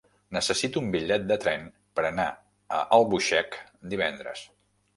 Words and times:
Necessito 0.35 0.81
un 0.85 0.87
bitllet 0.95 1.27
de 1.31 1.37
tren 1.43 1.67
per 1.99 2.07
anar 2.11 2.27
a 2.33 2.81
Albuixec 2.99 3.61
divendres. 3.95 4.47